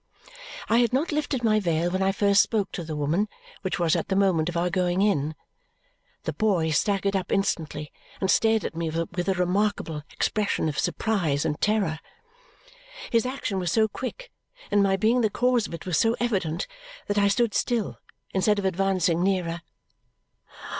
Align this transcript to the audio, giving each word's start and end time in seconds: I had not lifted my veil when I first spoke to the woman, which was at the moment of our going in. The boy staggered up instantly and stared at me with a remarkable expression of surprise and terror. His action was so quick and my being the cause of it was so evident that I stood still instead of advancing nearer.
I 0.67 0.79
had 0.79 0.93
not 0.93 1.11
lifted 1.11 1.43
my 1.43 1.59
veil 1.59 1.91
when 1.91 2.01
I 2.01 2.11
first 2.11 2.41
spoke 2.41 2.71
to 2.71 2.83
the 2.83 2.95
woman, 2.95 3.27
which 3.61 3.77
was 3.77 3.95
at 3.95 4.07
the 4.07 4.15
moment 4.15 4.49
of 4.49 4.57
our 4.57 4.71
going 4.71 5.03
in. 5.03 5.35
The 6.23 6.33
boy 6.33 6.71
staggered 6.71 7.15
up 7.15 7.31
instantly 7.31 7.91
and 8.19 8.31
stared 8.31 8.65
at 8.65 8.75
me 8.75 8.89
with 8.89 9.29
a 9.29 9.35
remarkable 9.35 10.01
expression 10.11 10.67
of 10.67 10.79
surprise 10.79 11.45
and 11.45 11.61
terror. 11.61 11.99
His 13.11 13.27
action 13.27 13.59
was 13.59 13.71
so 13.71 13.87
quick 13.87 14.31
and 14.71 14.81
my 14.81 14.97
being 14.97 15.21
the 15.21 15.29
cause 15.29 15.67
of 15.67 15.73
it 15.75 15.85
was 15.85 15.99
so 15.99 16.15
evident 16.19 16.65
that 17.05 17.19
I 17.19 17.27
stood 17.27 17.53
still 17.53 17.99
instead 18.33 18.57
of 18.57 18.65
advancing 18.65 19.21
nearer. 19.21 19.61